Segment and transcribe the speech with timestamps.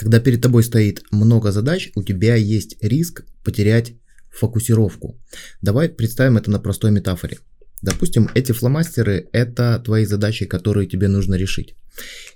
[0.00, 3.92] Когда перед тобой стоит много задач, у тебя есть риск потерять
[4.30, 5.20] фокусировку.
[5.60, 7.36] Давай представим это на простой метафоре.
[7.82, 11.74] Допустим, эти фломастеры– это твои задачи, которые тебе нужно решить.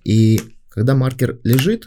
[0.05, 1.87] И когда маркер лежит,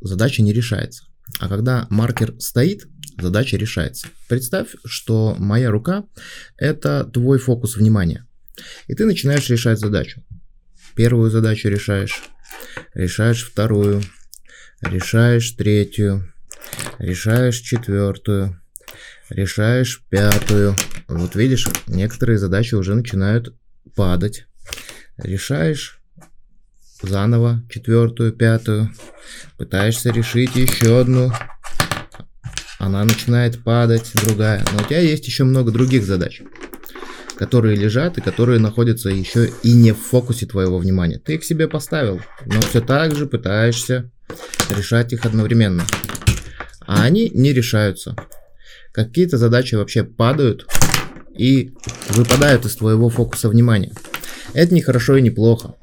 [0.00, 1.02] задача не решается.
[1.40, 2.86] А когда маркер стоит,
[3.20, 4.06] задача решается.
[4.28, 6.04] Представь, что моя рука–
[6.58, 8.24] это твой фокус внимания.
[8.86, 10.22] И ты начинаешь решать задачу.
[10.94, 12.22] Первую задачу решаешь,
[12.94, 14.00] решаешь вторую,
[14.82, 16.32] решаешь третью,
[16.98, 18.60] решаешь четвертую,
[19.28, 20.76] решаешь пятую.
[21.08, 23.54] Вот видишь, некоторые задачи уже начинают
[23.94, 24.46] падать.
[25.16, 26.00] Решаешь
[27.02, 28.90] заново четвертую, пятую,
[29.56, 31.32] пытаешься решить еще одну,
[32.82, 34.64] она начинает падать, другая.
[34.72, 36.42] Но у тебя есть еще много других задач,
[37.36, 41.18] которые лежат и которые находятся еще и не в фокусе твоего внимания.
[41.18, 44.10] Ты их себе поставил, но все так же пытаешься
[44.70, 45.84] решать их одновременно.
[46.80, 48.16] А они не решаются.
[48.92, 50.66] Какие-то задачи вообще падают
[51.36, 51.72] и
[52.10, 53.92] выпадают из твоего фокуса внимания.
[54.52, 55.76] Это не хорошо и не плохо.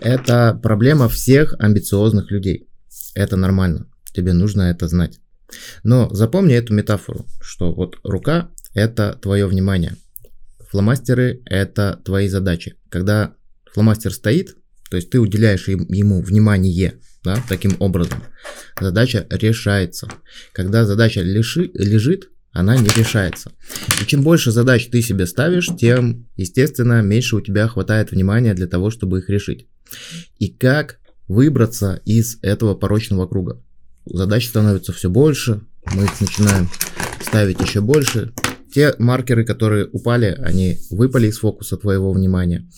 [0.00, 2.68] Это проблема всех амбициозных людей.
[3.14, 3.86] Это нормально.
[4.12, 5.20] Тебе нужно это знать.
[5.82, 9.96] Но запомни эту метафору, что вот рука– это твое внимание.
[10.70, 12.76] Фломастеры– это твои задачи.
[12.90, 13.34] Когда
[13.72, 14.56] фломастер стоит,
[14.90, 18.22] то есть ты уделяешь ему внимание, да, таким образом,
[18.80, 20.08] задача решается.
[20.52, 23.52] Когда задача лежи, лежит, она не решается.
[24.00, 28.66] И чем больше задач ты себе ставишь, тем, естественно, меньше у тебя хватает внимания для
[28.66, 29.66] того, чтобы их решить.
[30.38, 33.62] И как выбраться из этого порочного круга?
[34.06, 35.60] Задач становится все больше,
[35.94, 36.68] мы их начинаем
[37.20, 38.32] ставить еще больше.
[38.72, 42.68] Те маркеры, которые упали, они выпали из фокуса твоего внимания.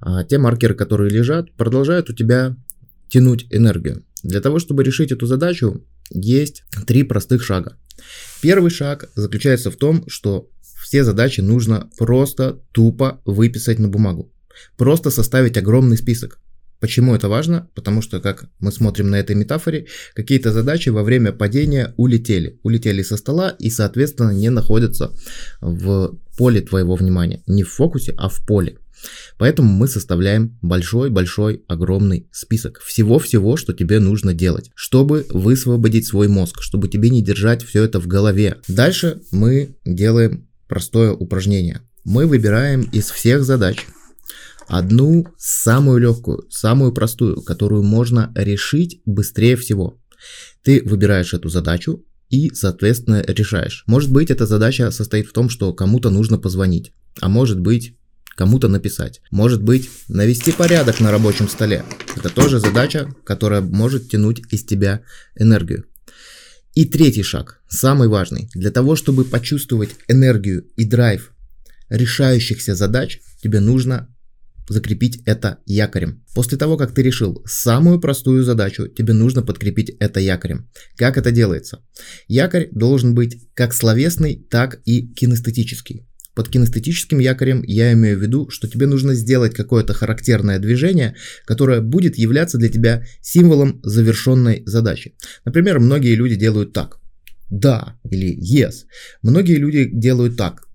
[0.00, 2.56] А те маркеры, которые лежат, продолжают у тебя
[3.12, 4.04] тянуть энергию.
[4.22, 7.76] Для того, чтобы решить эту задачу, есть три простых шага.
[8.40, 10.48] Первый шаг заключается в том, что
[10.82, 14.32] все задачи нужно просто тупо выписать на бумагу.
[14.78, 16.40] Просто составить огромный список.
[16.82, 17.68] Почему это важно?
[17.76, 22.58] Потому что, как мы смотрим на этой метафоре, какие-то задачи во время падения улетели.
[22.64, 25.12] Улетели со стола и, соответственно, не находятся
[25.60, 27.40] в поле твоего внимания.
[27.46, 28.78] Не в фокусе, а в поле.
[29.38, 36.62] Поэтому мы составляем большой-большой огромный список всего-всего, что тебе нужно делать, чтобы высвободить свой мозг,
[36.62, 38.56] чтобы тебе не держать все это в голове.
[38.66, 41.82] Дальше мы делаем простое упражнение.
[42.04, 43.86] Мы выбираем из всех задач,
[44.72, 50.00] одну самую легкую, самую простую, которую можно решить быстрее всего.
[50.64, 53.84] Ты выбираешь эту задачу и, соответственно, решаешь.
[53.86, 57.98] Может быть, эта задача состоит в том, что кому-то нужно позвонить, а может быть,
[58.34, 59.20] кому-то написать.
[59.30, 61.84] Может быть, навести порядок на рабочем столе.
[62.16, 65.02] Это тоже задача, которая может тянуть из тебя
[65.36, 65.84] энергию.
[66.74, 68.48] И третий шаг, самый важный.
[68.54, 71.32] Для того, чтобы почувствовать энергию и драйв
[71.90, 74.08] решающихся задач, тебе нужно
[74.68, 76.24] закрепить это якорем.
[76.34, 80.68] После того, как ты решил самую простую задачу, тебе нужно подкрепить это якорем.
[80.96, 81.84] Как это делается?
[82.28, 86.06] Якорь должен быть как словесный, так и кинестетический.
[86.34, 91.14] Под кинестетическим якорем я имею в виду, что тебе нужно сделать какое-то характерное движение,
[91.44, 95.14] которое будет являться для тебя символом завершенной задачи.
[95.44, 96.98] Например, многие люди делают так.
[97.50, 98.86] Да или yes.
[99.22, 100.66] Многие люди делают так.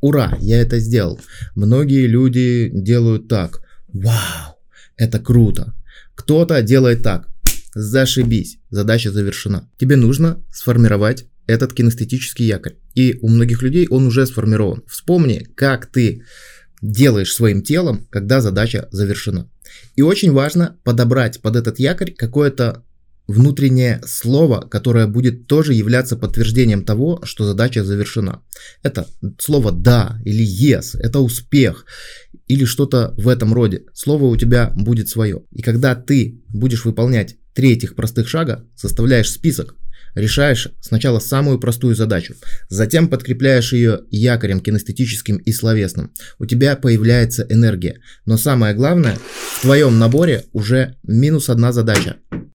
[0.00, 1.20] Ура, я это сделал.
[1.54, 3.60] Многие люди делают так.
[3.88, 4.56] Вау,
[4.96, 5.74] это круто.
[6.14, 7.28] Кто-то делает так.
[7.74, 9.68] Зашибись, задача завершена.
[9.78, 12.76] Тебе нужно сформировать этот кинестетический якорь.
[12.94, 14.82] И у многих людей он уже сформирован.
[14.86, 16.22] Вспомни, как ты
[16.82, 19.50] делаешь своим телом, когда задача завершена.
[19.96, 22.84] И очень важно подобрать под этот якорь какое-то
[23.28, 28.42] внутреннее слово, которое будет тоже являться подтверждением того, что задача завершена.
[28.82, 29.06] Это
[29.38, 31.84] слово «да» или «yes», это успех
[32.48, 33.84] или что-то в этом роде.
[33.92, 35.42] Слово у тебя будет свое.
[35.52, 39.74] И когда ты будешь выполнять три этих простых шага, составляешь список,
[40.14, 42.34] решаешь сначала самую простую задачу,
[42.70, 46.12] затем подкрепляешь ее якорем кинестетическим и словесным.
[46.38, 48.00] У тебя появляется энергия.
[48.24, 49.18] Но самое главное,
[49.58, 52.16] в твоем наборе уже минус одна задача.